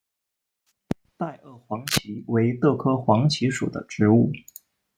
[1.15, 4.31] 袋萼黄耆为豆科黄芪属的植物。